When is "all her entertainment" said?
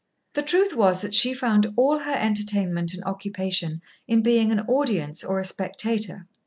1.75-2.95